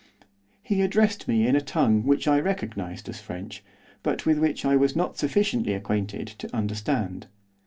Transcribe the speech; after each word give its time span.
He 0.63 0.81
addressed 0.81 1.27
me 1.27 1.45
in 1.45 1.55
a 1.55 1.61
tongue 1.61 2.01
which 2.05 2.27
I 2.27 2.39
recognised 2.39 3.07
as 3.07 3.21
French, 3.21 3.63
but 4.01 4.25
with 4.25 4.39
which 4.39 4.65
I 4.65 4.75
was 4.75 4.95
not 4.95 5.15
sufficiently 5.15 5.73
acquainted 5.73 6.25
to 6.39 6.55
understand. 6.55 7.27